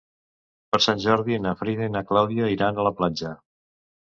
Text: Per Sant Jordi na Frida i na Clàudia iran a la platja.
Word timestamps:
Per 0.71 0.79
Sant 0.85 1.03
Jordi 1.03 1.37
na 1.43 1.51
Frida 1.59 1.91
i 1.91 1.93
na 1.97 2.03
Clàudia 2.09 2.49
iran 2.55 2.81
a 2.85 2.89
la 2.89 2.95
platja. 3.03 3.37